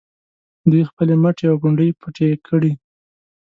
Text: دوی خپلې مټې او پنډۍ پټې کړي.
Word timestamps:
دوی 0.69 0.83
خپلې 0.89 1.13
مټې 1.23 1.45
او 1.51 1.57
پنډۍ 1.61 1.89
پټې 2.01 2.29
کړي. 2.47 2.71